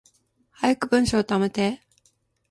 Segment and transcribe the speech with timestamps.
[0.59, 1.79] 早く文章溜めて